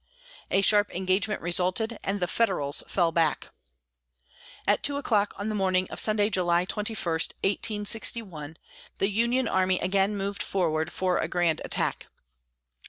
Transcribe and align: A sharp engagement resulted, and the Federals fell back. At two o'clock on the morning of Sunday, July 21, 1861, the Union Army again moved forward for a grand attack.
A 0.49 0.63
sharp 0.63 0.89
engagement 0.95 1.41
resulted, 1.41 1.99
and 2.03 2.19
the 2.19 2.25
Federals 2.25 2.81
fell 2.87 3.11
back. 3.11 3.49
At 4.65 4.81
two 4.81 4.97
o'clock 4.97 5.31
on 5.37 5.47
the 5.47 5.53
morning 5.53 5.87
of 5.91 5.99
Sunday, 5.99 6.31
July 6.31 6.65
21, 6.65 6.97
1861, 7.43 8.57
the 8.97 9.11
Union 9.11 9.47
Army 9.47 9.77
again 9.79 10.17
moved 10.17 10.41
forward 10.41 10.91
for 10.91 11.19
a 11.19 11.27
grand 11.27 11.61
attack. 11.63 12.07